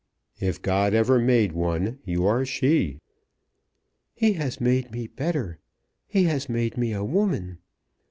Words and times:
"If 0.39 0.63
God 0.63 0.95
ever 0.95 1.19
made 1.19 1.51
one, 1.51 1.99
you 2.05 2.25
are 2.25 2.43
she." 2.43 3.01
"He 4.15 4.33
has 4.33 4.59
made 4.59 4.91
me 4.91 5.05
better. 5.05 5.59
He 6.07 6.23
has 6.23 6.49
made 6.49 6.75
me 6.75 6.91
a 6.91 7.03
woman. 7.03 7.59